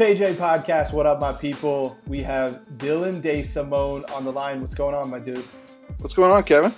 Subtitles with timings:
[0.00, 1.98] KJ Podcast, what up, my people?
[2.06, 4.62] We have Dylan De Simone on the line.
[4.62, 5.44] What's going on, my dude?
[5.98, 6.74] What's going on, Kevin?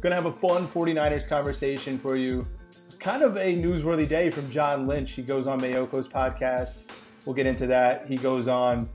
[0.00, 2.44] Gonna have a fun 49ers conversation for you.
[2.88, 5.12] It's kind of a newsworthy day from John Lynch.
[5.12, 6.78] He goes on Maiocco's podcast.
[7.24, 8.08] We'll get into that.
[8.08, 8.88] He goes on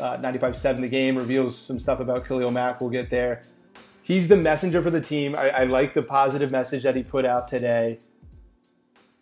[0.00, 2.80] uh, 95.7 The Game, reveals some stuff about Khalil Mack.
[2.80, 3.44] We'll get there.
[4.02, 5.36] He's the messenger for the team.
[5.36, 8.00] I, I like the positive message that he put out today.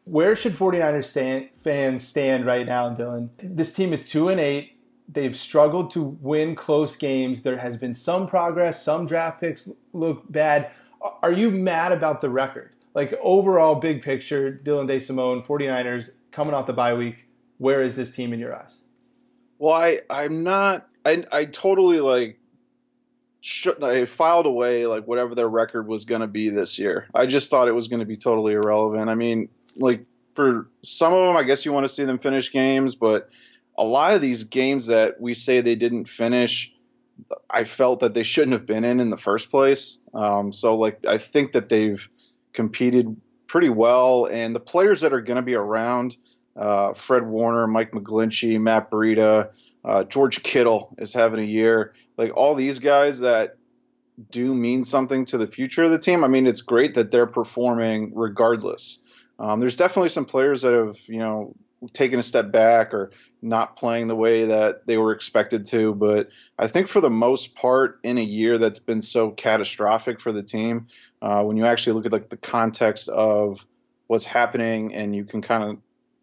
[0.04, 3.31] Where should 49ers stand, fans stand right now, Dylan?
[3.42, 4.70] This team is 2 and 8.
[5.09, 7.42] They've struggled to win close games.
[7.42, 10.70] There has been some progress, some draft picks look bad.
[11.22, 12.72] Are you mad about the record?
[12.94, 17.26] Like overall big picture, Dylan De Simone, 49ers coming off the bye week,
[17.59, 18.78] where is this team in your eyes?
[19.59, 22.38] Well, I I'm not I I totally like
[23.82, 27.09] I filed away like whatever their record was going to be this year.
[27.14, 29.10] I just thought it was going to be totally irrelevant.
[29.10, 30.04] I mean, like
[30.34, 33.28] for some of them, I guess you want to see them finish games, but
[33.76, 36.74] a lot of these games that we say they didn't finish,
[37.48, 40.00] I felt that they shouldn't have been in in the first place.
[40.12, 42.08] Um, so like I think that they've
[42.52, 46.16] competed pretty well, and the players that are going to be around,
[46.56, 49.50] uh, Fred Warner, Mike McGlinchey, Matt Breida,
[49.84, 51.94] uh, George Kittle is having a year.
[52.16, 53.56] Like all these guys that
[54.30, 56.24] do mean something to the future of the team.
[56.24, 58.98] I mean, it's great that they're performing regardless.
[59.38, 61.54] Um, there's definitely some players that have, you know,
[61.92, 63.10] taken a step back or
[63.42, 65.94] not playing the way that they were expected to.
[65.94, 70.32] But I think for the most part, in a year that's been so catastrophic for
[70.32, 70.86] the team,
[71.20, 73.66] uh, when you actually look at like the context of
[74.06, 75.78] what's happening and you can kind of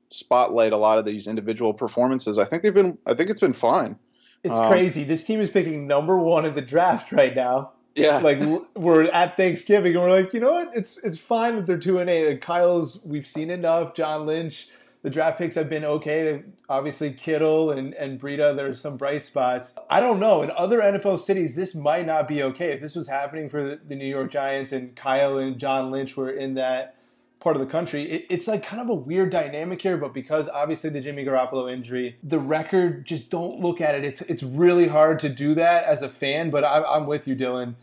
[0.09, 2.97] spotlight a lot of these individual performances, I think they've been.
[3.05, 3.97] I think it's been fine.
[4.43, 5.03] It's um, crazy.
[5.03, 7.73] This team is picking number one in the draft right now.
[7.95, 8.39] Yeah, like
[8.75, 10.75] we're at Thanksgiving and we're like, you know what?
[10.75, 12.27] It's it's fine that they're two and eight.
[12.27, 13.95] Like Kyle's, we've seen enough.
[13.95, 14.69] John Lynch,
[15.01, 16.43] the draft picks have been okay.
[16.69, 19.75] Obviously, Kittle and and Breida, there's some bright spots.
[19.89, 20.41] I don't know.
[20.41, 22.71] In other NFL cities, this might not be okay.
[22.71, 26.15] If this was happening for the, the New York Giants and Kyle and John Lynch
[26.15, 26.95] were in that
[27.41, 28.03] part of the country.
[28.03, 31.71] It, it's like kind of a weird dynamic here, but because obviously the Jimmy Garoppolo
[31.71, 34.05] injury, the record just don't look at it.
[34.05, 36.49] It's it's really hard to do that as a fan.
[36.51, 37.75] But I, I'm with you, Dylan.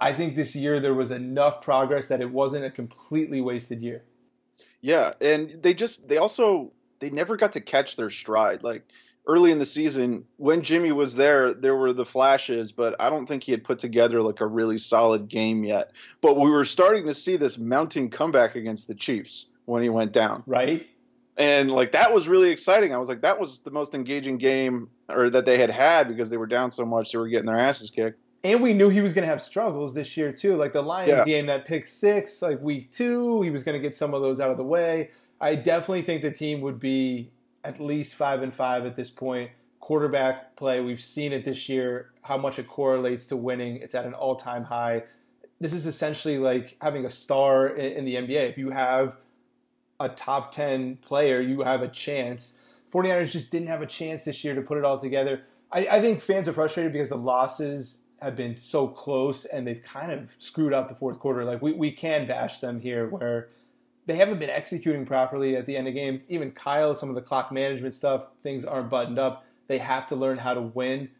[0.00, 4.02] I think this year there was enough progress that it wasn't a completely wasted year.
[4.80, 8.62] Yeah, and they just they also they never got to catch their stride.
[8.62, 8.84] Like
[9.26, 13.26] early in the season when Jimmy was there, there were the flashes, but I don't
[13.26, 15.92] think he had put together like a really solid game yet.
[16.20, 20.12] But we were starting to see this mounting comeback against the Chiefs when he went
[20.12, 20.42] down.
[20.46, 20.88] Right.
[21.36, 22.94] And like that was really exciting.
[22.94, 26.30] I was like, that was the most engaging game or that they had had because
[26.30, 28.18] they were down so much they were getting their asses kicked.
[28.44, 30.56] And we knew he was going to have struggles this year too.
[30.56, 31.24] Like the Lions yeah.
[31.24, 34.40] game, that pick six, like week two, he was going to get some of those
[34.40, 35.10] out of the way.
[35.40, 37.30] I definitely think the team would be
[37.64, 39.50] at least five and five at this point.
[39.80, 43.76] Quarterback play, we've seen it this year, how much it correlates to winning.
[43.76, 45.04] It's at an all time high.
[45.60, 48.50] This is essentially like having a star in, the NBA.
[48.50, 49.16] If you have
[50.00, 52.58] a top 10 player, you have a chance.
[52.92, 55.42] 49ers just didn't have a chance this year to put it all together.
[55.70, 59.82] I, I think fans are frustrated because the losses have been so close and they've
[59.82, 61.44] kind of screwed up the fourth quarter.
[61.44, 63.48] Like we, we can bash them here where
[64.06, 66.24] they haven't been executing properly at the end of games.
[66.28, 69.44] Even Kyle, some of the clock management stuff, things aren't buttoned up.
[69.68, 71.10] They have to learn how to win.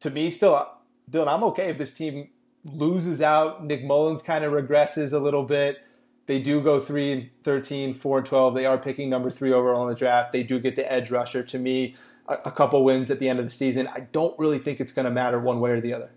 [0.00, 0.68] To me, still,
[1.10, 2.28] Dylan, I'm okay if this team
[2.64, 3.64] loses out.
[3.64, 5.78] Nick Mullens kind of regresses a little bit.
[6.26, 8.54] They do go 3 and 13, 4 and 12.
[8.54, 10.32] They are picking number three overall in the draft.
[10.32, 11.42] They do get the edge rusher.
[11.42, 11.96] To me,
[12.28, 13.88] a, a couple wins at the end of the season.
[13.88, 16.10] I don't really think it's going to matter one way or the other.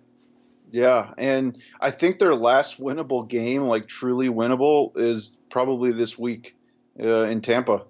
[0.72, 6.56] Yeah, and I think their last winnable game, like truly winnable, is probably this week
[7.00, 7.84] uh, in Tampa.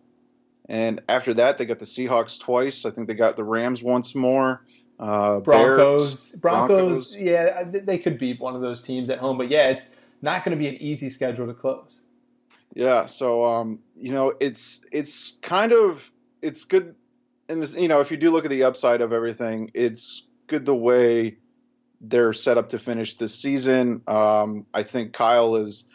[0.68, 2.86] And after that, they got the Seahawks twice.
[2.86, 4.66] I think they got the Rams once more.
[5.00, 9.38] Uh, Broncos, Bears, Broncos, Broncos, yeah, they could beat one of those teams at home,
[9.38, 12.00] but yeah, it's not going to be an easy schedule to close.
[12.74, 16.10] Yeah, so um, you know, it's it's kind of
[16.42, 16.95] it's good,
[17.50, 20.66] and this you know, if you do look at the upside of everything, it's good
[20.66, 21.38] the way
[22.01, 24.01] they're set up to finish this season.
[24.07, 25.86] Um, I think Kyle is,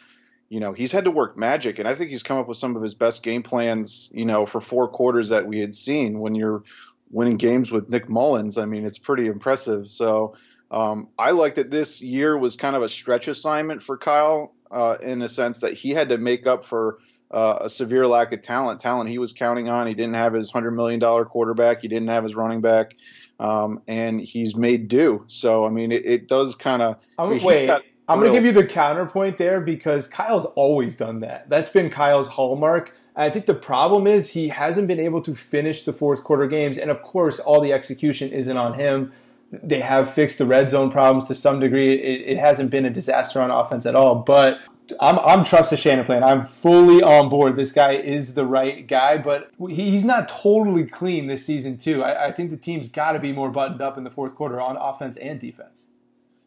[0.49, 2.75] you know, he's had to work magic, and I think he's come up with some
[2.75, 6.19] of his best game plans, you know, for four quarters that we had seen.
[6.19, 6.63] When you're
[7.09, 9.87] winning games with Nick Mullens, I mean, it's pretty impressive.
[9.87, 10.35] So
[10.69, 14.97] um, I like that this year was kind of a stretch assignment for Kyle uh,
[15.01, 16.99] in a sense that he had to make up for.
[17.33, 19.87] Uh, a severe lack of talent, talent he was counting on.
[19.87, 21.81] He didn't have his hundred million dollar quarterback.
[21.81, 22.97] He didn't have his running back
[23.41, 25.23] um, and he's made do.
[25.27, 26.97] So I mean, it, it does kind of.
[27.43, 31.49] wait, got, I'm going to give you the counterpoint there because Kyle's always done that.
[31.49, 32.93] That's been Kyle's hallmark.
[33.15, 36.77] I think the problem is he hasn't been able to finish the fourth quarter games,
[36.77, 39.11] and of course, all the execution isn't on him.
[39.51, 41.93] They have fixed the red zone problems to some degree.
[41.93, 44.59] It, it hasn't been a disaster on offense at all, but
[44.99, 46.23] I'm I'm trust the Shanahan plan.
[46.23, 47.55] I'm fully on board.
[47.55, 52.03] This guy is the right guy, but he's not totally clean this season too.
[52.03, 54.59] I, I think the team's got to be more buttoned up in the fourth quarter
[54.59, 55.85] on offense and defense.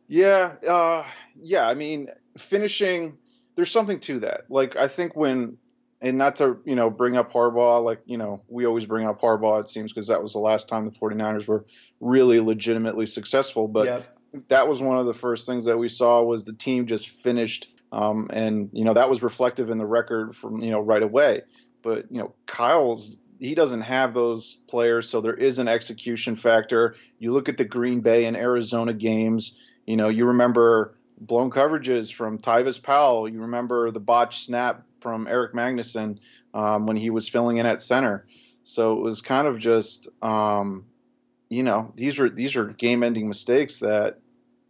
[0.09, 1.05] Yeah, uh,
[1.41, 1.67] yeah.
[1.67, 3.19] I mean, finishing.
[3.57, 4.47] There's something to that.
[4.49, 5.59] Like I think when,
[6.01, 9.21] and not to you know bring up Harbaugh, like you know we always bring up
[9.21, 9.61] Harbaugh.
[9.61, 11.65] It seems because that was the last time the 49ers were
[12.01, 13.69] really legitimately successful.
[13.69, 14.19] But yep.
[14.49, 17.69] that was one of the first things that we saw was the team just finished
[17.95, 21.43] um, and you know that was reflective in the record from you know right away.
[21.83, 26.97] But you know Kyle's he doesn't have those players, so there is an execution factor.
[27.19, 29.57] You look at the Green Bay and Arizona games.
[29.87, 33.29] You know you remember blown coverages from Tyvis Powell.
[33.29, 36.19] You remember the botched snap from Erik Magnuson
[36.53, 38.27] um, when he was filling in at center.
[38.65, 40.87] So it was kind of just, um,
[41.49, 44.19] you know, these are these are game-ending mistakes that,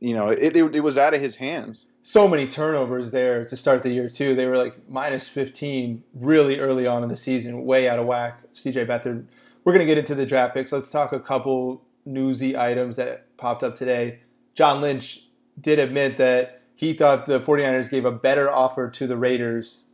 [0.01, 3.57] you know, it, it, it was out of his hands so many turnovers there to
[3.57, 4.35] start the year too.
[4.35, 8.43] They were like minus 15 really early on in the season, way out of whack.
[8.53, 9.25] CJ Beathard.
[9.65, 10.71] We're gonna get into the draft picks.
[10.71, 14.21] Let's talk a couple newsy items that popped up today.
[14.55, 15.23] John Lynch
[15.59, 19.85] did admit that he thought the 49ers gave a better offer to the Raiders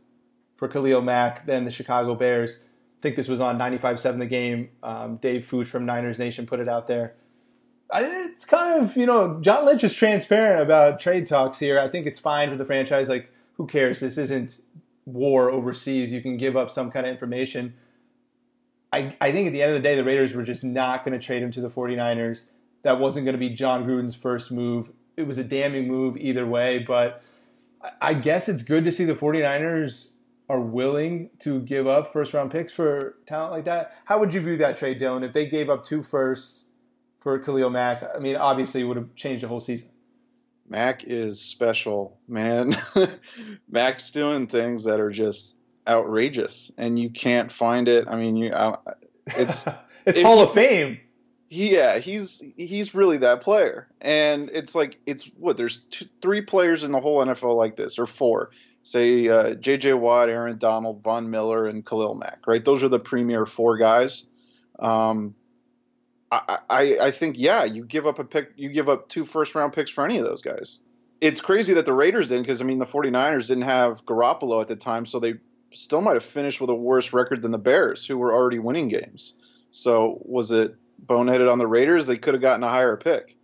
[0.57, 2.65] for Khalil Mack than the Chicago Bears.
[2.99, 4.69] I think this was on 95.7 The Game.
[4.83, 7.15] Um, Dave Fouch from Niners Nation put it out there
[7.93, 11.79] it's kind of you know John Lynch is transparent about trade talks here.
[11.79, 13.09] I think it's fine for the franchise.
[13.09, 13.99] Like, who cares?
[13.99, 14.61] This isn't
[15.05, 16.11] war overseas.
[16.11, 17.73] You can give up some kind of information.
[18.93, 21.17] I, I think at the end of the day, the Raiders were just not going
[21.17, 22.45] to trade him to the 49ers.
[22.83, 24.91] That wasn't going to be John Gruden's first move.
[25.15, 27.23] It was a damning move either way, but
[28.01, 30.09] I guess it's good to see the 49ers
[30.49, 33.95] are willing to give up first round picks for talent like that.
[34.05, 35.23] How would you view that trade, Dylan?
[35.23, 36.65] If they gave up two firsts
[37.21, 38.03] for Khalil Mack.
[38.15, 39.89] I mean, obviously, it would have changed the whole season.
[40.67, 42.75] Mack is special, man.
[43.69, 48.07] Mack's doing things that are just outrageous, and you can't find it.
[48.07, 48.77] I mean, you, uh,
[49.27, 49.67] it's
[50.05, 50.99] it's Hall of Fame.
[51.49, 56.85] Yeah, he's he's really that player, and it's like it's what there's two, three players
[56.85, 58.51] in the whole NFL like this, or four.
[58.83, 59.93] Say uh, J.J.
[59.93, 62.47] Watt, Aaron Donald, Von Miller, and Khalil Mack.
[62.47, 64.23] Right, those are the premier four guys.
[64.79, 65.35] Um,
[66.31, 69.73] I, I, think yeah, you give up a pick, you give up two first round
[69.73, 70.79] picks for any of those guys.
[71.19, 74.69] It's crazy that the Raiders didn't because I mean the 49ers didn't have Garoppolo at
[74.69, 75.35] the time, so they
[75.73, 78.87] still might have finished with a worse record than the Bears, who were already winning
[78.87, 79.33] games.
[79.71, 82.07] So was it boneheaded on the Raiders?
[82.07, 83.35] They could have gotten a higher pick.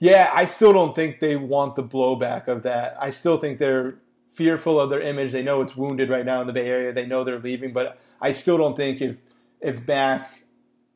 [0.00, 2.96] Yeah, I still don't think they want the blowback of that.
[3.00, 3.96] I still think they're
[4.32, 5.32] fearful of their image.
[5.32, 6.92] They know it's wounded right now in the Bay Area.
[6.92, 9.16] They know they're leaving, but I still don't think if
[9.60, 10.37] if Mack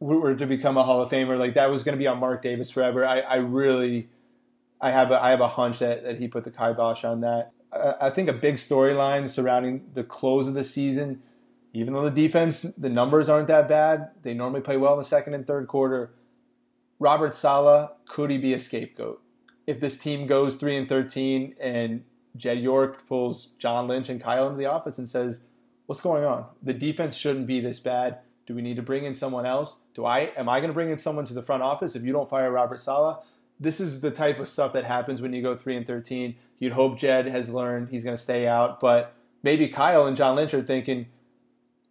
[0.03, 2.43] were to become a Hall of Famer, like that was going to be on Mark
[2.43, 3.07] Davis forever.
[3.07, 4.09] I, I really,
[4.81, 7.53] I have a, I have a hunch that, that he put the kibosh on that.
[7.73, 11.23] I, I think a big storyline surrounding the close of the season,
[11.73, 15.05] even though the defense, the numbers aren't that bad, they normally play well in the
[15.05, 16.13] second and third quarter.
[16.99, 19.23] Robert Saleh, could he be a scapegoat?
[19.67, 22.05] If this team goes three and thirteen and
[22.37, 25.45] Jed York pulls John Lynch and Kyle into the office and says,
[25.87, 26.47] "What's going on?
[26.63, 29.81] The defense shouldn't be this bad." Do we need to bring in someone else?
[29.95, 32.13] Do I am I going to bring in someone to the front office if you
[32.13, 33.19] don't fire Robert Saleh?
[33.61, 36.35] This is the type of stuff that happens when you go three and thirteen.
[36.59, 40.37] You'd hope Jed has learned he's going to stay out, but maybe Kyle and John
[40.37, 41.07] Lynch are thinking,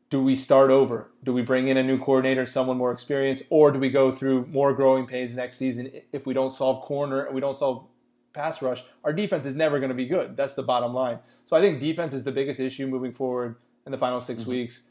[0.10, 1.10] do we start over?
[1.24, 4.48] Do we bring in a new coordinator, someone more experienced, or do we go through
[4.48, 7.88] more growing pains next season if we don't solve corner and we don't solve
[8.34, 8.84] pass rush?
[9.05, 10.36] Our defense is never going to be good.
[10.36, 11.20] That's the bottom line.
[11.46, 13.55] So I think defense is the biggest issue moving forward
[13.86, 14.51] in the final 6 mm-hmm.
[14.51, 14.81] weeks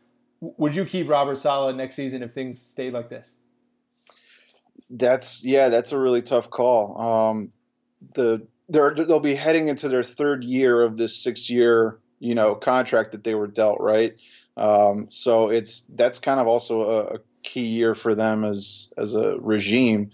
[0.41, 3.35] would you keep Robert Saleh next season if things stayed like this?
[4.89, 7.01] That's yeah, that's a really tough call.
[7.01, 7.53] Um,
[8.15, 13.13] the they're, they'll be heading into their third year of this six-year you know contract
[13.13, 14.17] that they were dealt, right?
[14.57, 19.15] Um, so it's that's kind of also a, a key year for them as as
[19.15, 20.11] a regime.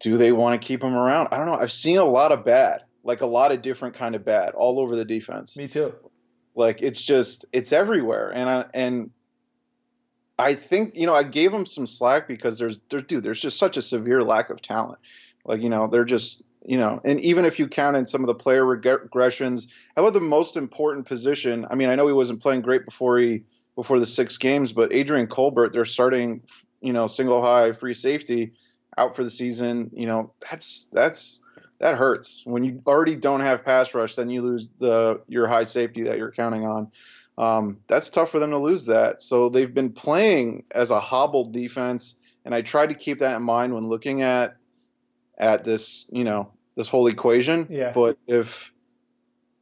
[0.00, 1.28] Do they want to keep him around?
[1.32, 1.56] I don't know.
[1.56, 4.80] I've seen a lot of bad, like a lot of different kind of bad, all
[4.80, 5.56] over the defense.
[5.56, 5.94] Me too.
[6.54, 9.10] Like it's just it's everywhere, and I, and
[10.38, 13.58] I think you know I gave them some slack because there's there, dude there's just
[13.58, 14.98] such a severe lack of talent.
[15.44, 18.26] Like you know they're just you know, and even if you count in some of
[18.26, 21.66] the player regressions, how about the most important position?
[21.68, 23.42] I mean, I know he wasn't playing great before he
[23.76, 26.42] before the six games, but Adrian Colbert, they're starting,
[26.80, 28.52] you know, single high free safety
[28.96, 29.90] out for the season.
[29.92, 31.40] You know, that's that's
[31.84, 34.14] that hurts when you already don't have pass rush.
[34.14, 36.90] Then you lose the your high safety that you're counting on.
[37.36, 39.20] Um, that's tough for them to lose that.
[39.20, 43.42] So they've been playing as a hobbled defense, and I try to keep that in
[43.42, 44.56] mind when looking at
[45.36, 47.66] at this, you know, this whole equation.
[47.68, 47.92] Yeah.
[47.92, 48.72] But if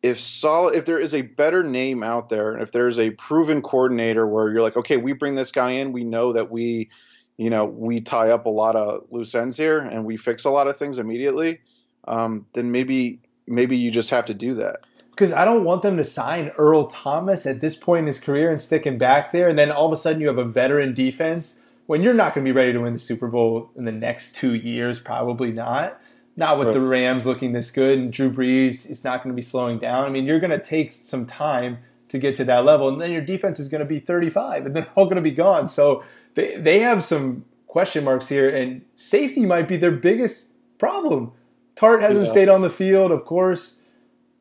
[0.00, 3.62] if solid, if there is a better name out there, and if there's a proven
[3.62, 6.90] coordinator where you're like, okay, we bring this guy in, we know that we,
[7.36, 10.50] you know, we tie up a lot of loose ends here and we fix a
[10.50, 11.58] lot of things immediately
[12.06, 14.84] um, then maybe maybe you just have to do that.
[15.10, 18.50] Because I don't want them to sign Earl Thomas at this point in his career
[18.50, 20.94] and stick him back there, and then all of a sudden you have a veteran
[20.94, 23.92] defense when you're not going to be ready to win the Super Bowl in the
[23.92, 25.00] next two years.
[25.00, 26.00] Probably not.
[26.34, 26.74] Not with right.
[26.74, 30.06] the Rams looking this good, and Drew Brees is not going to be slowing down.
[30.06, 31.78] I mean, you're going to take some time
[32.08, 34.74] to get to that level, and then your defense is going to be 35, and
[34.74, 35.68] they're all going to be gone.
[35.68, 36.02] So
[36.34, 41.32] they they have some question marks here, and safety might be their biggest problem.
[41.76, 42.32] Tartt hasn't yeah.
[42.32, 43.82] stayed on the field, of course.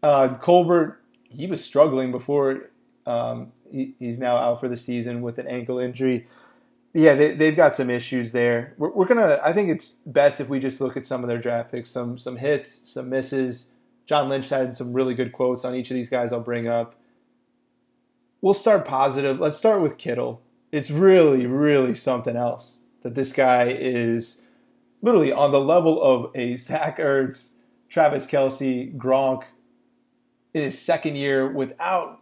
[0.04, 2.72] Uh, Colbert, he was struggling before.
[3.06, 6.28] Um, he, he's now out for the season with an ankle injury.
[6.94, 8.74] Yeah, they, have got some issues there.
[8.78, 9.40] We're, we're, gonna.
[9.44, 12.18] I think it's best if we just look at some of their draft picks, some
[12.18, 13.68] some hits, some misses.
[14.06, 16.34] John Lynch had some really good quotes on each of these guys.
[16.34, 16.96] I'll bring up.
[18.42, 19.40] We'll start positive.
[19.40, 20.42] Let's start with Kittle.
[20.72, 24.44] It's really, really something else that this guy is
[25.02, 27.56] literally on the level of a Zach Ertz,
[27.90, 29.44] Travis Kelce, Gronk
[30.54, 32.20] in his second year without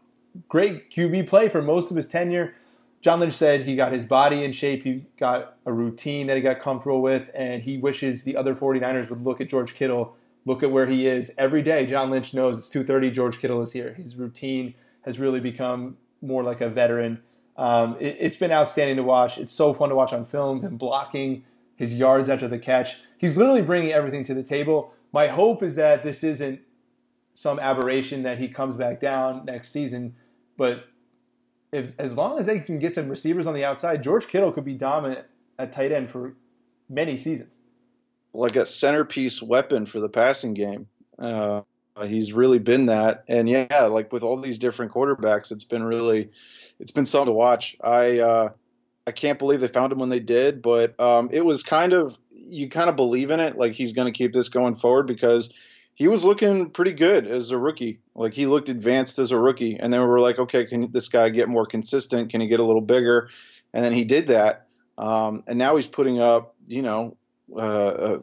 [0.48, 2.54] great QB play for most of his tenure.
[3.02, 6.42] John Lynch said he got his body in shape, he got a routine that he
[6.42, 10.64] got comfortable with, and he wishes the other 49ers would look at George Kittle, look
[10.64, 11.86] at where he is every day.
[11.86, 13.94] John Lynch knows it's 2:30, George Kittle is here.
[13.94, 17.22] His routine has really become more like a veteran.
[17.56, 19.38] Um, it, has been outstanding to watch.
[19.38, 20.62] It's so fun to watch on film.
[20.62, 21.44] Him blocking,
[21.80, 22.98] his yards after the catch.
[23.18, 24.94] He's literally bringing everything to the table.
[25.14, 26.60] My hope is that this isn't
[27.34, 30.16] some aberration that he comes back down next season,
[30.58, 30.88] but
[31.72, 34.66] if as long as they can get some receivers on the outside, George Kittle could
[34.66, 35.26] be dominant
[35.58, 36.36] at tight end for
[36.90, 37.60] many seasons.
[38.34, 40.88] Like a centerpiece weapon for the passing game.
[41.18, 41.62] Uh,
[42.06, 46.30] he's really been that, and yeah, like with all these different quarterbacks, it's been really,
[46.78, 47.78] it's been something to watch.
[47.82, 48.50] I uh,
[49.10, 52.16] I can't believe they found him when they did, but um, it was kind of
[52.32, 55.52] you kind of believe in it, like he's going to keep this going forward because
[55.96, 58.02] he was looking pretty good as a rookie.
[58.14, 61.08] Like he looked advanced as a rookie, and then we were like, okay, can this
[61.08, 62.30] guy get more consistent?
[62.30, 63.30] Can he get a little bigger?
[63.74, 64.68] And then he did that,
[65.00, 67.18] um, and now he's putting up, you know,
[67.56, 68.20] uh, uh,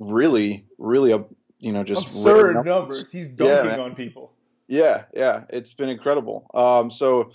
[0.00, 1.24] really, really a
[1.60, 2.66] you know just absurd numbers.
[2.66, 3.12] numbers.
[3.12, 4.32] He's dunking yeah, on people.
[4.66, 6.50] Yeah, yeah, it's been incredible.
[6.52, 7.30] Um, so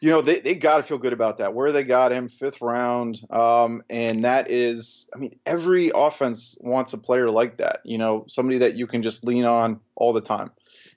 [0.00, 1.54] you know, they, they got to feel good about that.
[1.54, 3.20] Where they got him, fifth round.
[3.30, 8.24] Um, and that is, I mean, every offense wants a player like that, you know,
[8.26, 10.50] somebody that you can just lean on all the time.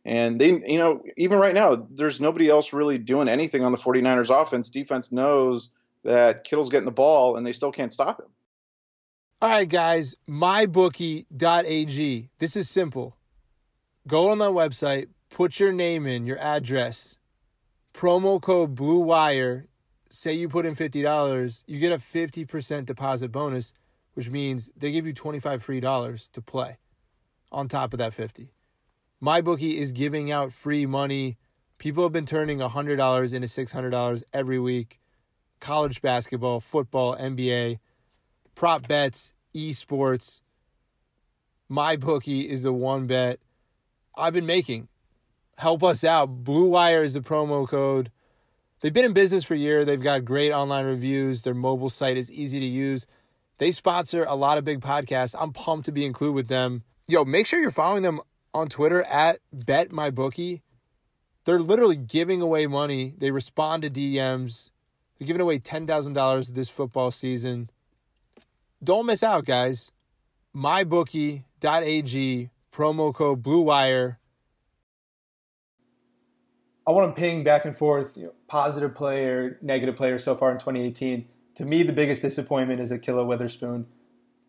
[0.05, 3.77] And they, you know, even right now, there's nobody else really doing anything on the
[3.77, 4.69] 49ers offense.
[4.69, 5.69] Defense knows
[6.03, 8.27] that Kittle's getting the ball and they still can't stop him.
[9.41, 12.29] All right, guys, mybookie.ag.
[12.39, 13.17] This is simple.
[14.07, 17.17] Go on that website, put your name in, your address,
[17.93, 19.67] promo code Blue Wire.
[20.09, 23.73] Say you put in $50, you get a 50% deposit bonus,
[24.13, 26.77] which means they give you 25 free dollars to play
[27.51, 28.51] on top of that fifty.
[29.19, 31.38] My bookie is giving out free money.
[31.77, 35.00] People have been turning $100 into $600 every week.
[35.59, 37.79] College basketball, football, NBA,
[38.53, 40.41] prop bets, esports.
[41.69, 43.39] My bookie is the one bet
[44.15, 44.89] I've been making.
[45.57, 46.43] Help us out.
[46.43, 48.12] Blue Wire is the promo code.
[48.81, 49.86] They've been in business for a year.
[49.86, 51.43] They've got great online reviews.
[51.43, 53.07] Their mobile site is easy to use.
[53.57, 55.36] They sponsor a lot of big podcasts.
[55.39, 56.83] I'm pumped to be included with them.
[57.07, 58.19] Yo, make sure you're following them
[58.53, 60.62] on Twitter at BetMyBookie.
[61.45, 63.13] They're literally giving away money.
[63.17, 64.72] They respond to DMs.
[65.17, 67.69] They're giving away $10,000 this football season.
[68.83, 69.91] Don't miss out, guys.
[70.55, 74.19] MyBookie.ag, promo code Blue Wire.
[76.85, 80.51] I want to ping back and forth, you know, positive player, negative player so far
[80.51, 81.25] in 2018.
[81.55, 83.85] To me, the biggest disappointment is Ahkello Witherspoon.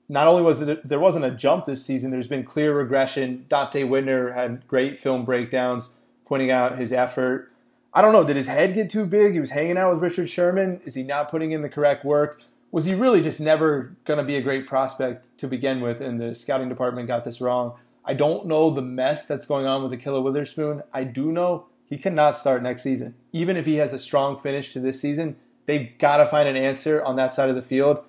[0.08, 3.46] Not only was it there wasn't a jump this season, there's been clear regression.
[3.48, 5.90] Donte Whitner had great film breakdowns
[6.26, 7.52] pointing out his effort.
[7.92, 9.32] I don't know, did his head get too big?
[9.32, 10.80] He was hanging out with Richard Sherman.
[10.84, 12.42] Is he not putting in the correct work?
[12.72, 16.00] Was he really just never going to be a great prospect to begin with?
[16.00, 17.74] And the scouting department got this wrong.
[18.04, 20.82] I don't know the mess that's going on with Ahkello Witherspoon.
[20.92, 23.14] I do know he cannot start next season.
[23.30, 25.36] Even if he has a strong finish to this season,
[25.66, 28.00] they've got to find an answer on that side of the field.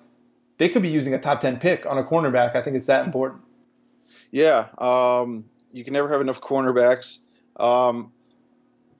[0.58, 2.56] They could be using a top 10 pick on a cornerback.
[2.56, 3.42] I think it's that important.
[4.32, 4.66] Yeah.
[4.76, 7.20] Um, you can never have enough cornerbacks.
[7.60, 8.10] Um,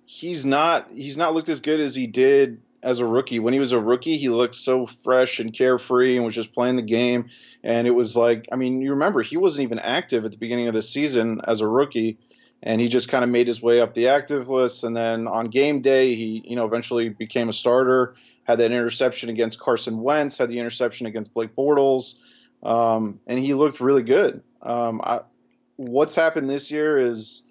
[0.05, 3.41] he's not he's not looked as good as he did as a rookie.
[3.41, 6.77] When he was a rookie, he looked so fresh and carefree and was just playing
[6.77, 7.29] the game.
[7.65, 10.69] And it was like, I mean, you remember he wasn't even active at the beginning
[10.69, 12.19] of the season as a rookie
[12.63, 14.85] and he just kind of made his way up the active list.
[14.85, 18.15] And then on game day, he you know eventually became a starter.
[18.45, 20.39] Had that interception against Carson Wentz.
[20.39, 22.17] Had the interception against Blake Bortles,
[22.63, 24.43] um, and he looked really good.
[24.63, 25.21] Um, I,
[25.77, 27.43] what's happened this year is,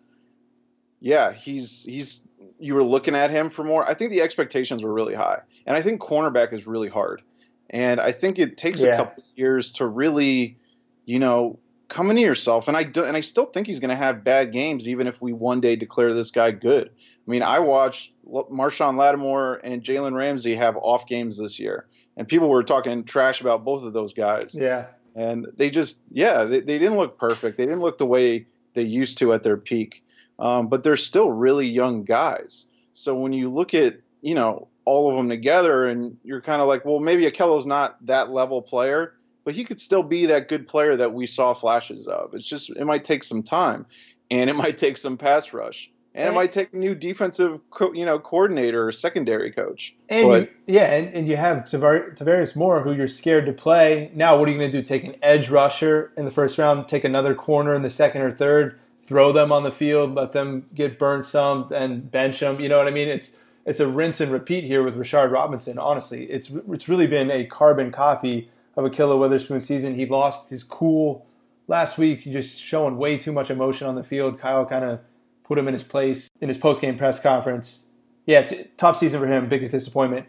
[1.00, 2.22] yeah, he's he's
[2.60, 3.88] you were looking at him for more.
[3.88, 7.22] I think the expectations were really high, and I think cornerback is really hard.
[7.70, 8.94] And I think it takes yeah.
[8.94, 10.58] a couple years to really,
[11.06, 11.60] you know,
[11.96, 12.68] come to yourself.
[12.68, 15.22] And I do, and I still think he's going to have bad games, even if
[15.22, 16.90] we one day declare this guy good.
[16.90, 22.28] I mean, I watched Marshon Lattimore and Jalen Ramsey have off games this year, and
[22.28, 24.58] people were talking trash about both of those guys.
[24.60, 27.56] Yeah, and they just, yeah, they, they didn't look perfect.
[27.56, 30.04] They didn't look the way they used to at their peak,
[30.38, 32.68] um, but they're still really young guys.
[32.92, 36.68] So when you look at, you know, all of them together, and you're kind of
[36.68, 39.15] like, well, maybe Ahkello's not that level player
[39.46, 42.34] but he could still be that good player that we saw flashes of.
[42.34, 43.86] It's just it might take some time,
[44.30, 47.62] and it might take some pass rush, and, and it might take a new defensive,
[47.70, 49.96] co- you know, coordinator or secondary coach.
[50.10, 54.12] And but, you, yeah, and, and you have Tavar- Moore, who you're scared to play.
[54.14, 54.84] Now, what are you going to do?
[54.84, 58.32] Take an edge rusher in the first round, take another corner in the second or
[58.32, 62.60] third, throw them on the field, let them get burnt some, and bench them.
[62.60, 63.08] You know what I mean?
[63.08, 65.78] It's it's a rinse and repeat here with Rashard Robinson.
[65.78, 69.96] Honestly, it's it's really been a carbon copy of Ahkello Witherspoon season.
[69.96, 71.26] He lost his cool
[71.68, 74.40] last week, just showing way too much emotion on the field.
[74.40, 75.00] Kyle kind of
[75.44, 77.88] put him in his place in his post game press conference.
[78.26, 80.28] Yeah, it's a tough season for him, biggest disappointment.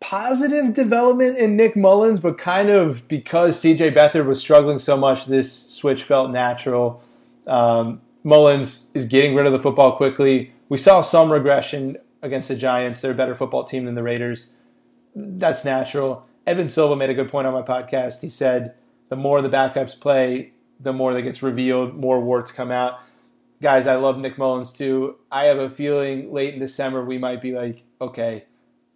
[0.00, 5.26] Positive development in Nick Mullens, but kind of because CJ Beathard was struggling so much,
[5.26, 7.02] this switch felt natural.
[7.46, 10.52] Um, Mullens is getting rid of the football quickly.
[10.68, 13.00] We saw some regression against the Giants.
[13.00, 14.52] They're a better football team than the Raiders.
[15.14, 16.28] That's natural.
[16.46, 18.20] Evan Silva made a good point on my podcast.
[18.20, 18.74] He said
[19.08, 23.00] the more the backups play, the more that gets revealed, more warts come out.
[23.60, 25.16] Guys, I love Nick Mullens too.
[25.32, 28.44] I have a feeling late in December we might be like, okay,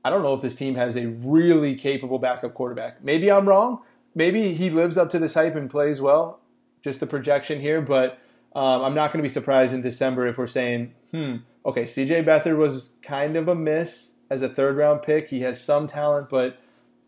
[0.04, 3.02] I don't know if this team has a really capable backup quarterback.
[3.02, 3.82] Maybe I'm wrong.
[4.14, 6.40] Maybe he lives up to this hype and plays well.
[6.82, 8.18] Just a projection here, but
[8.54, 12.24] um, I'm not going to be surprised in December if we're saying, hmm, okay, CJ
[12.24, 15.28] Beathard was kind of a miss as a third round pick.
[15.28, 16.58] He has some talent, but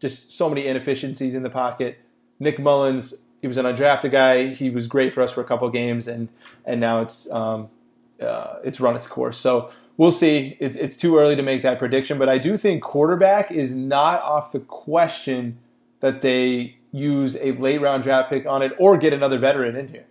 [0.03, 2.01] just so many inefficiencies in the pocket.
[2.41, 4.49] Nick Mullens, he was an undrafted guy.
[4.49, 6.29] He was great for us for a couple games, and
[6.67, 7.71] and now it's um,
[8.21, 9.39] uh, it's run its course.
[9.39, 10.57] So we'll see.
[10.59, 14.21] It's it's too early to make that prediction, but I do think quarterback is not
[14.23, 15.59] off the question
[16.01, 19.89] that they use a late round draft pick on it or get another veteran in
[19.89, 20.05] here.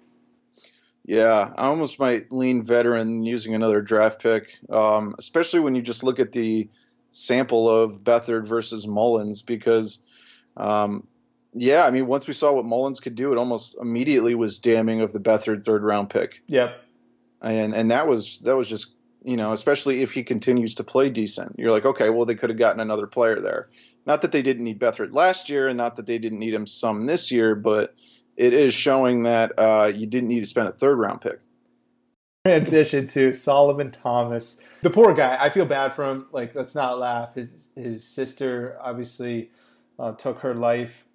[1.03, 6.03] Yeah, I almost might lean veteran using another draft pick, um, especially when you just
[6.03, 6.69] look at the
[7.11, 9.99] sample of Beathard versus Mullens because,
[10.57, 11.05] um,
[11.53, 15.01] yeah, I mean, once we saw what Mullens could do, it almost immediately was damning
[15.01, 16.41] of the Beathard third round pick.
[16.47, 16.81] Yep.
[17.41, 18.93] And and that was that was just
[19.23, 21.55] you know, especially if he continues to play decent.
[21.59, 23.65] You're like, okay, well, they could have gotten another player there.
[24.07, 26.65] Not that they didn't need Beathard last year, and not that they didn't need him
[26.65, 27.93] some this year, but
[28.35, 31.39] it is showing that uh, you didn't need to spend a third round pick.
[32.43, 35.37] Transition to Solomon Thomas, the poor guy.
[35.39, 36.25] I feel bad for him.
[36.31, 37.35] Like, let's not laugh.
[37.35, 39.51] His his sister obviously
[39.99, 41.05] uh, took her life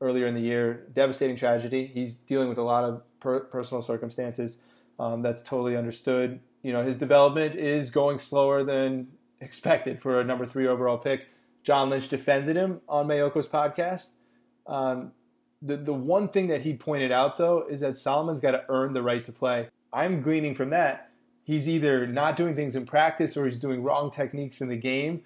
[0.00, 0.88] earlier in the year.
[0.92, 1.86] Devastating tragedy.
[1.86, 4.58] He's dealing with a lot of per- personal circumstances.
[4.98, 6.40] Um, that's totally understood.
[6.62, 11.28] You know, his development is going slower than expected for a number three overall pick.
[11.62, 14.10] John Lynch defended him on Maiocco's podcast.
[14.66, 15.12] Um,
[15.62, 18.92] the the one thing that he pointed out though is that Solomon's got to earn
[18.92, 19.68] the right to play.
[19.92, 21.08] I'm gleaning from that
[21.48, 25.22] he's either not doing things in practice or he's doing wrong techniques in the game.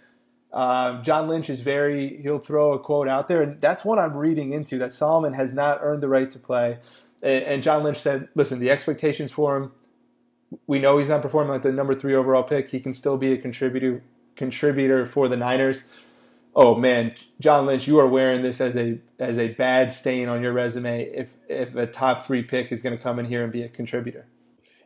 [0.52, 4.16] Uh, John Lynch is very he'll throw a quote out there, and that's what I'm
[4.16, 6.78] reading into that Solomon has not earned the right to play.
[7.22, 9.72] And, and John Lynch said, "Listen, the expectations for him."
[10.66, 12.70] We know he's not performing like the number three overall pick.
[12.70, 14.02] He can still be a contributor
[14.36, 15.88] contributor for the Niners
[16.54, 20.42] oh man, John Lynch, you are wearing this as a as a bad stain on
[20.42, 23.50] your resume if if a top three pick is going to come in here and
[23.50, 24.26] be a contributor.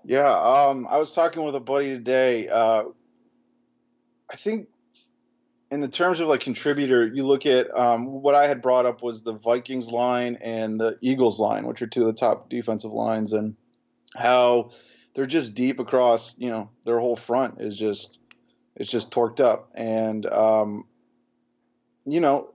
[0.07, 2.49] Yeah, um, I was talking with a buddy today.
[2.49, 2.85] Uh,
[4.31, 4.69] I think
[5.69, 9.03] in the terms of like contributor, you look at um, what I had brought up
[9.03, 12.93] was the Vikings line and the Eagles line, which are two of the top defensive
[12.93, 13.57] lines, and
[14.15, 14.71] how
[15.15, 16.39] they're just deep across.
[16.39, 18.21] You know, their whole front is just
[18.77, 20.85] it's just torqued up, and um,
[22.05, 22.55] you know,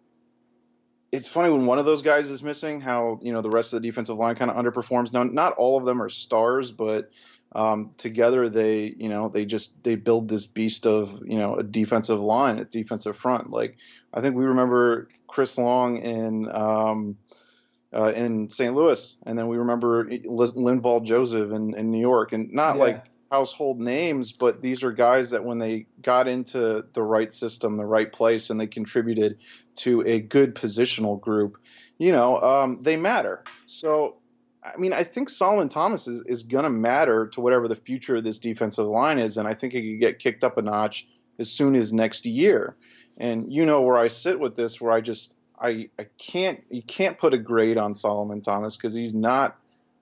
[1.12, 3.82] it's funny when one of those guys is missing, how you know the rest of
[3.82, 5.12] the defensive line kind of underperforms.
[5.12, 7.12] Now, not all of them are stars, but
[7.54, 11.64] um, together they, you know, they just they build this beast of you know a
[11.64, 13.50] defensive line, a defensive front.
[13.50, 13.78] Like
[14.14, 17.18] I think we remember Chris Long in um,
[17.94, 18.74] uh, in St.
[18.74, 22.84] Louis, and then we remember Linval Joseph in, in New York, and not yeah.
[22.84, 27.78] like household names, but these are guys that when they got into the right system,
[27.78, 29.38] the right place, and they contributed
[29.76, 31.58] to a good positional group,
[31.98, 33.42] you know, um, they matter.
[33.66, 34.18] So,
[34.64, 38.18] I mean, I think Solomon Thomas is, is going to matter to whatever the future
[38.18, 41.08] of this defensive line is, and I think he could get kicked up a notch
[41.40, 42.76] as soon as next year.
[43.18, 46.82] And you know where I sit with this, where I just I, I can't you
[46.82, 49.58] can't put a grade on Solomon Thomas because he's not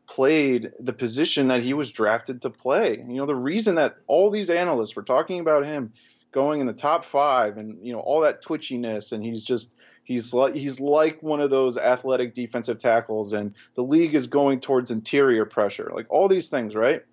[0.08, 2.98] played the position that he was drafted to play.
[2.98, 5.94] You know, the reason that all these analysts were talking about him
[6.32, 9.74] going in the top five and you know all that twitchiness and he's just
[10.10, 14.60] he's like he's like one of those athletic defensive tackles and the league is going
[14.60, 17.06] towards interior pressure like all these things right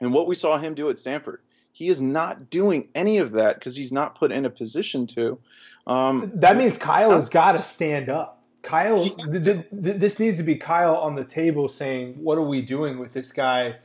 [0.00, 3.56] and what we saw him do at stanford he is not doing any of that
[3.56, 5.38] because he's not put in a position to
[5.86, 10.42] um, that means kyle has got to stand up Kyle, th- th- this needs to
[10.42, 13.76] be Kyle on the table saying, "What are we doing with this guy?"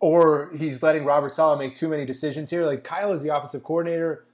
[0.00, 2.64] Or he's letting Robert Saleh make too many decisions here.
[2.64, 4.24] Like Kyle is the offensive coordinator.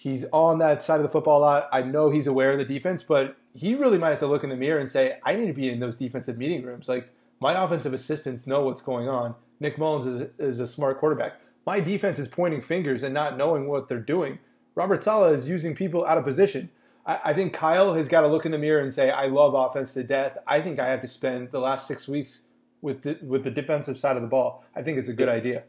[0.00, 1.68] He's on that side of the football a lot.
[1.70, 4.48] I know he's aware of the defense, but he really might have to look in
[4.48, 7.52] the mirror and say, "I need to be in those defensive meeting rooms." Like my
[7.62, 9.34] offensive assistants know what's going on.
[9.60, 11.34] Nick Mullens is, is a smart quarterback.
[11.66, 14.38] My defense is pointing fingers and not knowing what they're doing.
[14.74, 16.70] Robert Saleh is using people out of position.
[17.04, 19.52] I, I think Kyle has got to look in the mirror and say, I love
[19.52, 20.38] offense to death.
[20.46, 22.44] I think I have to spend the last six weeks
[22.80, 24.64] with the, with the defensive side of the ball.
[24.74, 25.64] I think it's a good idea.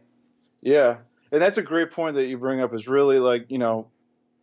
[0.61, 0.99] Yeah.
[1.33, 3.87] And that's a great point that you bring up is really like, you know,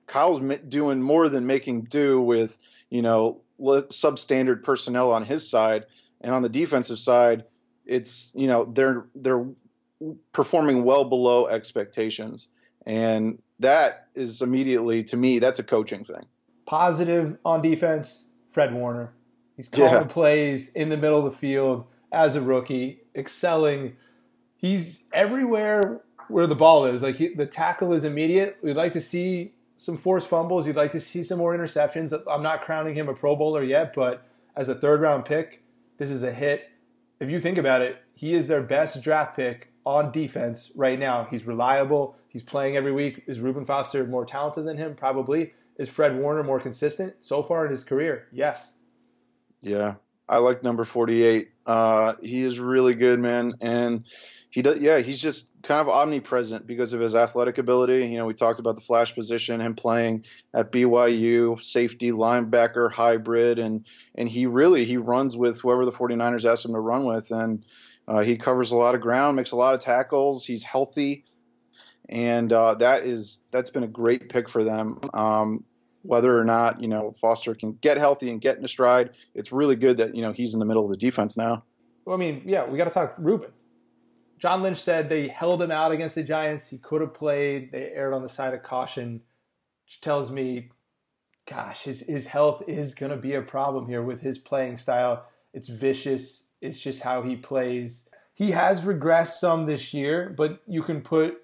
[0.09, 2.59] Kyle's doing more than making do with,
[2.91, 5.85] you know, substandard personnel on his side.
[6.21, 7.45] And on the defensive side,
[7.87, 9.47] it's, you know, they're, they're
[10.33, 12.49] performing well below expectations.
[12.85, 16.27] And that is immediately, to me, that's a coaching thing.
[16.67, 19.13] Positive on defense, Fred Warner.
[19.57, 20.05] He's calling yeah.
[20.05, 23.97] plays in the middle of the field as a rookie, excelling.
[24.57, 27.03] He's everywhere where the ball is.
[27.03, 28.59] Like he, the tackle is immediate.
[28.63, 30.67] We'd like to see some forced fumbles.
[30.67, 32.13] You'd like to see some more interceptions.
[32.29, 35.63] I'm not crowning him a Pro Bowler yet, but as a third round pick,
[35.97, 36.69] this is a hit.
[37.21, 41.29] If you think about it, he is their best draft pick on defense right now.
[41.31, 42.17] He's reliable.
[42.29, 43.23] He's playing every week.
[43.27, 44.97] Is Reuben Foster more talented than him?
[44.97, 45.55] Probably.
[45.79, 48.27] Is Fred Warner more consistent so far in his career?
[48.33, 48.79] Yes.
[49.61, 49.95] Yeah,
[50.29, 51.51] I like number 48.
[51.69, 54.07] Uh, he is really good, man, and
[54.49, 54.81] he does.
[54.81, 58.07] Yeah, he's just kind of omnipresent because of his athletic ability.
[58.07, 63.59] You know, we talked about the flash position, him playing at BYU, safety, linebacker, hybrid,
[63.59, 67.31] and and he really he runs with whoever the 49ers ask him to run with,
[67.31, 67.67] and
[68.09, 70.47] uh, he covers a lot of ground, makes a lot of tackles.
[70.47, 71.25] He's healthy
[72.09, 74.99] and uh, that is that's been a great pick for them.
[75.13, 75.65] Um,
[76.09, 79.53] whether or not you know Foster can get healthy and get in a stride, it's
[79.53, 81.63] really good that you know he's in the middle of the defense now.
[82.07, 83.51] Well, I mean, yeah, we got to talk Reuben.
[84.39, 86.71] John Lynch said they held him out against the Giants.
[86.71, 87.73] He could have played.
[87.73, 89.21] They erred on the side of caution,
[89.85, 90.71] which tells me,
[91.47, 95.27] gosh, his his health is going to be a problem here with his playing style.
[95.53, 96.49] It's vicious.
[96.63, 98.09] It's just how he plays.
[98.33, 101.37] He has regressed some this year, but you can put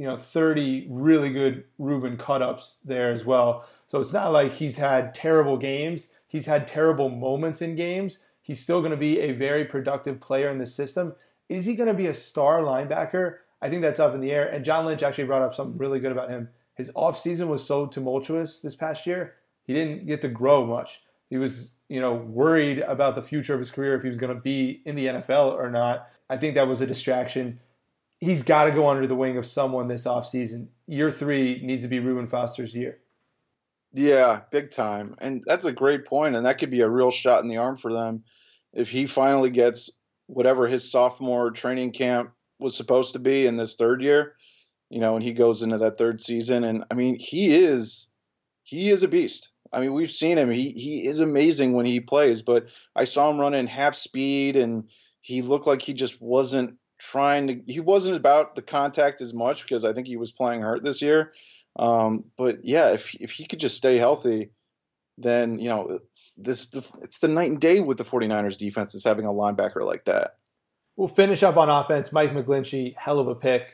[0.00, 3.66] you know 30 really good Reuben cut-ups there as well.
[3.86, 6.10] So it's not like he's had terrible games.
[6.26, 8.20] He's had terrible moments in games.
[8.40, 11.16] He's still going to be a very productive player in the system.
[11.50, 13.40] Is he going to be a star linebacker?
[13.60, 14.48] I think that's up in the air.
[14.48, 16.48] And John Lynch actually brought up something really good about him.
[16.74, 19.34] His offseason was so tumultuous this past year.
[19.66, 21.02] He didn't get to grow much.
[21.28, 24.34] He was, you know, worried about the future of his career if he was going
[24.34, 26.08] to be in the NFL or not.
[26.30, 27.60] I think that was a distraction.
[28.20, 30.68] He's got to go under the wing of someone this offseason.
[30.86, 32.98] Year three needs to be Reuben Foster's year.
[33.92, 35.16] Yeah, big time.
[35.18, 37.76] And that's a great point, and that could be a real shot in the arm
[37.76, 38.24] for them
[38.72, 39.90] if he finally gets
[40.26, 44.36] whatever his sophomore training camp was supposed to be in this third year,
[44.88, 46.62] you know, and he goes into that third season.
[46.62, 48.08] And I mean, he is
[48.62, 49.50] he is a beast.
[49.72, 50.50] I mean, we've seen him.
[50.50, 54.90] He he is amazing when he plays, but I saw him running half speed and
[55.20, 59.62] he looked like he just wasn't trying to he wasn't about the contact as much
[59.62, 61.32] because I think he was playing hurt this year.
[61.76, 64.50] Um, but yeah, if if he could just stay healthy,
[65.18, 66.00] then you know
[66.36, 70.04] this it's the night and day with the 49ers defense is having a linebacker like
[70.04, 70.36] that.
[70.96, 72.12] We'll finish up on offense.
[72.12, 73.66] Mike McGlinchey, hell of a pick.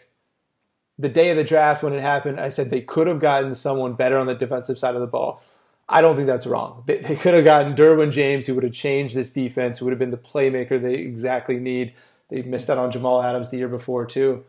[0.98, 3.94] The day of the draft when it happened, I said they could have gotten someone
[3.94, 5.42] better on the defensive side of the ball.
[5.88, 6.84] I don't think that's wrong.
[6.86, 9.92] They, they could have gotten Derwin James, who would have changed this defense, who would
[9.92, 11.94] have been the playmaker they exactly need.
[12.28, 14.44] They missed out on Jamal Adams the year before, too.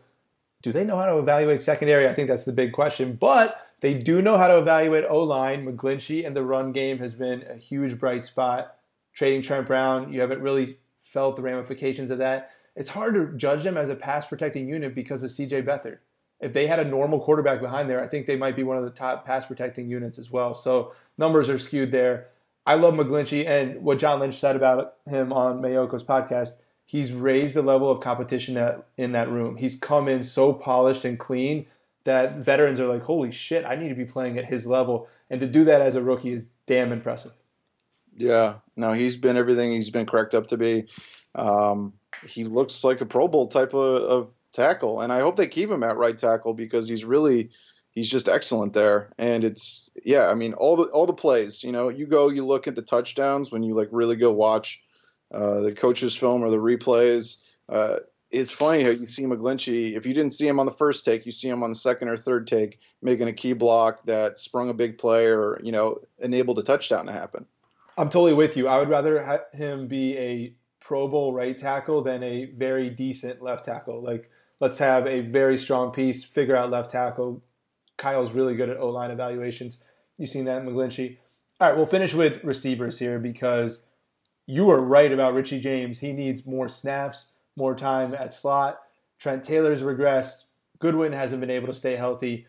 [0.62, 2.08] Do they know how to evaluate secondary?
[2.08, 3.14] I think that's the big question.
[3.14, 5.64] But they do know how to evaluate O line.
[5.64, 8.76] McGlinchey and the run game has been a huge bright spot.
[9.14, 10.78] Trading Trent Brown, you haven't really
[11.12, 12.50] felt the ramifications of that.
[12.76, 15.98] It's hard to judge them as a pass protecting unit because of CJ Beathard.
[16.40, 18.84] If they had a normal quarterback behind there, I think they might be one of
[18.84, 20.54] the top pass protecting units as well.
[20.54, 22.28] So numbers are skewed there.
[22.64, 26.50] I love McGlinchey and what John Lynch said about him on Maiocco's podcast.
[26.88, 29.56] He's raised the level of competition at, in that room.
[29.56, 31.66] He's come in so polished and clean
[32.04, 35.06] that veterans are like, holy shit, I need to be playing at his level.
[35.28, 37.32] And to do that as a rookie is damn impressive.
[38.16, 40.86] Yeah, no, he's been everything he's been cracked up to be.
[41.34, 41.92] Um,
[42.26, 45.70] he looks like a Pro Bowl type of, of, tackle, and I hope they keep
[45.70, 47.50] him at right tackle because he's really
[47.90, 49.10] he's just excellent there.
[49.18, 51.62] And it's yeah, I mean all the all the plays.
[51.62, 54.80] You know, you go, you look at the touchdowns when you like really go watch
[55.32, 57.36] uh, the coaches' film or the replays.
[57.68, 57.98] Uh,
[58.30, 59.96] it's funny how you see McGlinchey.
[59.96, 62.08] If you didn't see him on the first take, you see him on the second
[62.08, 66.00] or third take making a key block that sprung a big play or you know
[66.18, 67.46] enabled a touchdown to happen.
[67.96, 68.68] I'm totally with you.
[68.68, 73.42] I would rather have him be a Pro Bowl right tackle than a very decent
[73.42, 74.02] left tackle.
[74.02, 77.42] Like let's have a very strong piece, figure out left tackle.
[77.96, 79.82] Kyle's really good at O line evaluations.
[80.16, 81.18] You've seen that in McGlinchey.
[81.60, 83.86] All right, we'll finish with receivers here because
[84.48, 86.00] you were right about Richie James.
[86.00, 88.80] He needs more snaps more time at slot.
[89.18, 90.44] Trent Taylor's regressed.
[90.78, 92.46] Goodwin hasn't been able to stay healthy.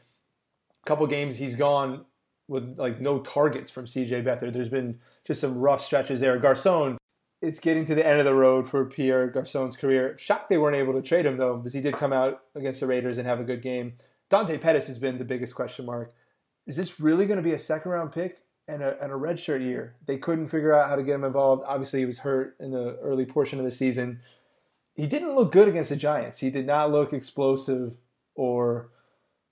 [0.83, 2.05] A couple games he's gone
[2.47, 4.53] with like no targets from CJ Beathard.
[4.53, 6.37] There's been just some rough stretches there.
[6.37, 6.97] Garcon,
[7.41, 10.15] it's getting to the end of the road for Pierre Garcon's career.
[10.17, 12.87] Shocked they weren't able to trade him though, because he did come out against the
[12.87, 13.93] Raiders and have a good game.
[14.29, 16.13] Dante Pettis has been the biggest question mark.
[16.67, 19.61] Is this really going to be a second round pick and a, and a redshirt
[19.61, 19.95] year?
[20.05, 21.63] They couldn't figure out how to get him involved.
[21.65, 24.19] Obviously, he was hurt in the early portion of the season
[24.99, 26.39] he didn't look good against the Giants.
[26.39, 27.95] He did not look explosive
[28.35, 28.89] or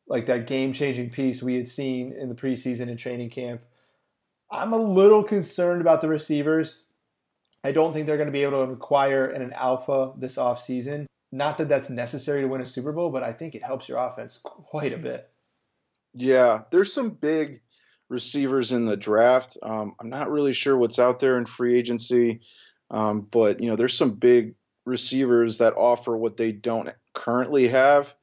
[0.05, 3.61] like that game changing piece we had seen in the preseason and training camp.
[4.51, 6.83] I'm a little concerned about the receivers.
[7.63, 11.05] I don't think they're going to be able to acquire an alpha this offseason.
[11.31, 13.99] Not that that's necessary to win a Super Bowl, but I think it helps your
[13.99, 15.29] offense quite a bit.
[16.13, 17.61] Yeah, there's some big
[18.09, 19.57] receivers in the draft.
[19.61, 22.41] Um, I'm not really sure what's out there in free agency,
[22.89, 28.13] um, but you know, there's some big receivers that offer what they don't currently have.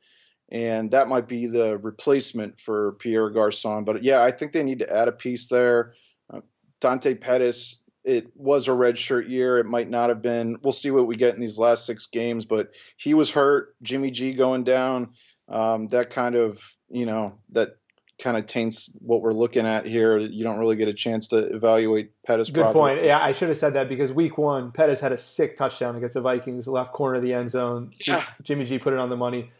[0.51, 3.85] And that might be the replacement for Pierre Garcon.
[3.85, 5.95] But yeah, I think they need to add a piece there.
[6.33, 6.41] Uh,
[6.81, 9.59] Dante Pettis, it was a red shirt year.
[9.59, 10.59] It might not have been.
[10.63, 12.45] We'll see what we get in these last six games.
[12.45, 13.75] But he was hurt.
[13.83, 15.13] Jimmy G going down.
[15.49, 17.77] Um, that kind of, you know, that
[18.23, 20.19] kind of taints what we're looking at here.
[20.19, 22.51] You don't really get a chance to evaluate Pettis.
[22.51, 23.03] Good point.
[23.03, 26.15] Yeah, I should have said that because week one, Pettis had a sick touchdown against
[26.15, 27.91] the Vikings, left corner of the end zone.
[28.07, 28.25] Yeah.
[28.43, 29.51] Jimmy G put it on the money.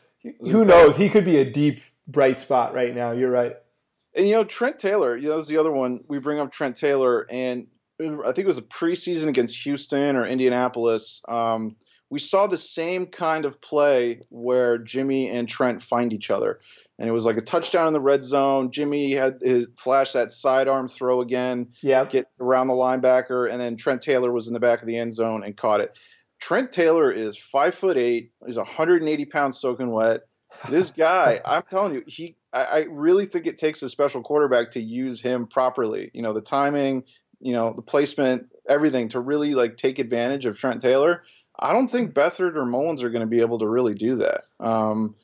[0.41, 0.97] Who knows?
[0.97, 3.13] He could be a deep bright spot right now.
[3.13, 3.57] You're right.
[4.17, 6.05] And you know Trent Taylor, you know, was the other one.
[6.09, 7.67] We bring up Trent Taylor, and
[8.01, 11.23] I think it was a preseason against Houston or Indianapolis.
[11.29, 11.77] Um,
[12.15, 16.61] we saw the same kind of play where Jimmy and Trent find each other,
[16.97, 18.71] and it was like a touchdown in the red zone.
[18.71, 23.77] Jimmy had his flash that sidearm throw again, yeah, get around the linebacker, and then
[23.77, 25.99] Trent Taylor was in the back of the end zone and caught it.
[26.39, 28.31] Trent Taylor is five foot eight.
[28.47, 30.21] He's 180 pounds soaking wet.
[30.69, 32.37] This guy, I'm telling you, he.
[32.53, 36.13] I, I really think it takes a special quarterback to use him properly.
[36.15, 37.03] You know, the timing,
[37.41, 41.25] you know, the placement, everything to really like take advantage of Trent Taylor.
[41.65, 44.45] I don't think Beathard or Mullens are going to be able to really do that.
[44.61, 45.15] Um,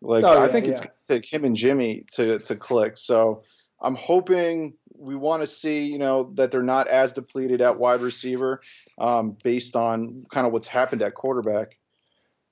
[0.00, 0.72] like oh, yeah, I think yeah.
[0.72, 2.96] it's going to take him and Jimmy to to click.
[2.96, 3.42] So
[3.80, 8.00] I'm hoping we want to see, you know, that they're not as depleted at wide
[8.00, 8.60] receiver,
[8.96, 11.78] um, based on kind of what's happened at quarterback.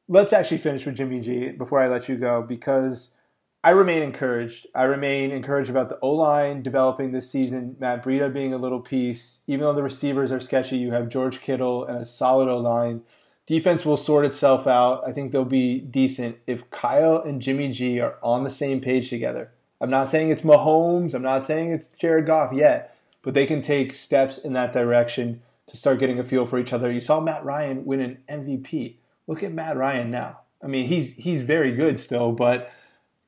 [0.08, 3.14] Let's actually finish with Jimmy G before I let you go because
[3.62, 4.66] I remain encouraged.
[4.74, 7.76] I remain encouraged about the O line developing this season.
[7.78, 9.42] Matt Breida being a little piece.
[9.46, 13.02] Even though the receivers are sketchy, you have George Kittle and a solid O line.
[13.46, 15.06] Defense will sort itself out.
[15.06, 19.08] I think they'll be decent if Kyle and Jimmy G are on the same page
[19.08, 19.52] together.
[19.80, 21.14] I'm not saying it's Mahomes.
[21.14, 25.42] I'm not saying it's Jared Goff yet, but they can take steps in that direction
[25.68, 26.90] to start getting a feel for each other.
[26.90, 28.96] You saw Matt Ryan win an MVP.
[29.26, 30.40] Look at Matt Ryan now.
[30.62, 32.72] I mean, he's he's very good still, but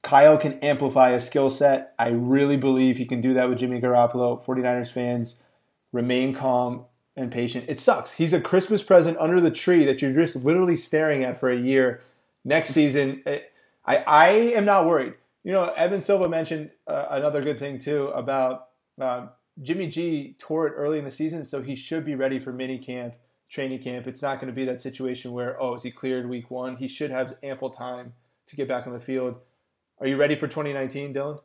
[0.02, 1.94] Kyle can amplify a skill set.
[1.98, 4.44] I really believe he can do that with Jimmy Garoppolo.
[4.44, 5.42] 49ers fans,
[5.92, 6.86] remain calm
[7.18, 7.64] and patient.
[7.68, 8.12] It sucks.
[8.12, 11.56] He's a Christmas present under the tree that you're just literally staring at for a
[11.56, 12.00] year.
[12.44, 13.40] Next season, eh,
[13.84, 15.14] I, I am not worried.
[15.44, 18.68] You know, Evan Silva mentioned uh, another good thing too about
[19.00, 19.26] uh,
[19.60, 22.78] Jimmy G tore it early in the season, so he should be ready for mini
[22.78, 23.14] camp,
[23.50, 24.06] training camp.
[24.06, 26.76] It's not going to be that situation where, oh, is he cleared week one?
[26.76, 28.14] He should have ample time
[28.46, 29.36] to get back on the field.
[30.00, 31.40] Are you ready for 2019, Dylan?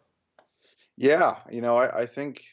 [0.96, 2.44] Yeah, you know, I, I think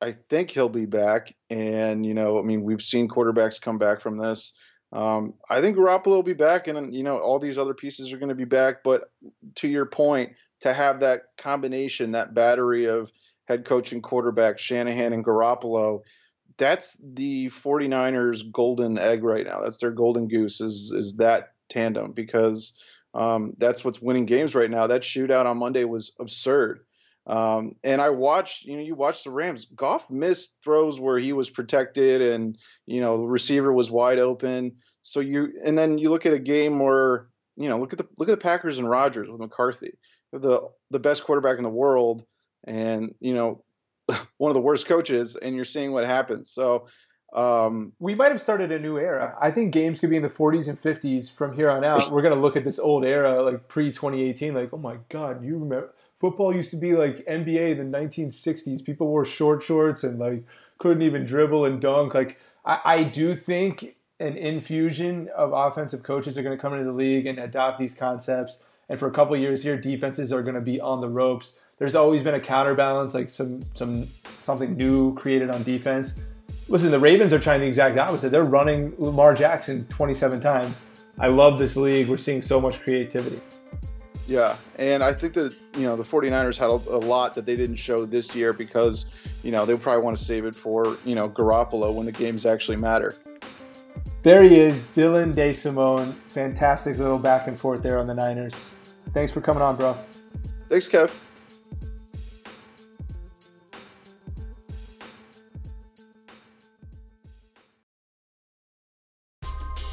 [0.00, 4.00] I think he'll be back, and you know, I mean, we've seen quarterbacks come back
[4.00, 4.54] from this.
[4.92, 8.18] Um, I think Garoppolo will be back, and you know, all these other pieces are
[8.18, 8.82] going to be back.
[8.82, 9.10] But
[9.56, 13.10] to your point, to have that combination, that battery of
[13.46, 16.00] head coach and quarterback, Shanahan and Garoppolo,
[16.56, 19.60] that's the 49ers golden egg right now.
[19.62, 22.80] That's their golden goose is is that tandem because
[23.14, 24.86] um, that's what's winning games right now.
[24.86, 26.80] That shootout on Monday was absurd.
[27.26, 29.66] Um, and I watched, you know, you watched the Rams.
[29.66, 34.76] Goff missed throws where he was protected, and you know the receiver was wide open.
[35.02, 38.08] So you, and then you look at a game where, you know, look at the
[38.18, 39.92] look at the Packers and Rodgers with McCarthy,
[40.32, 42.24] the the best quarterback in the world,
[42.64, 43.62] and you know,
[44.38, 46.50] one of the worst coaches, and you're seeing what happens.
[46.50, 46.88] So
[47.32, 49.36] um, we might have started a new era.
[49.40, 52.10] I think games could be in the 40s and 50s from here on out.
[52.10, 55.44] We're going to look at this old era, like pre 2018, like, oh my God,
[55.44, 58.84] you remember football used to be like NBA in the 1960s.
[58.84, 60.44] People wore short shorts and like
[60.78, 62.14] couldn't even dribble and dunk.
[62.14, 66.84] Like, I, I do think an infusion of offensive coaches are going to come into
[66.84, 68.64] the league and adopt these concepts.
[68.88, 71.58] And for a couple years here, defenses are going to be on the ropes.
[71.78, 76.20] There's always been a counterbalance, like some some something new created on defense
[76.70, 78.30] Listen, the Ravens are trying the exact opposite.
[78.30, 80.80] They're running Lamar Jackson 27 times.
[81.18, 82.08] I love this league.
[82.08, 83.40] We're seeing so much creativity.
[84.30, 87.56] Yeah, and I think that you know the 49ers had a, a, lot that they
[87.56, 89.06] didn't show this year because
[89.42, 92.46] you know they probably want to save it for you know Garoppolo when the games
[92.46, 93.16] actually matter.
[94.22, 96.14] There he is, Dylan DeSimone.
[96.28, 98.70] Fantastic little back and forth there on the Niners.
[99.12, 99.96] Thanks for coming on, bro.
[100.68, 101.10] Thanks, Kev.